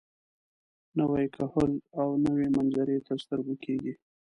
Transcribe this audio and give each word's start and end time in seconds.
نوی 0.97 1.25
کهول 1.35 1.71
او 1.99 2.07
نوې 2.25 2.47
منظرې 2.55 2.97
تر 3.07 3.17
سترګو 3.25 3.55
کېږي. 3.65 3.93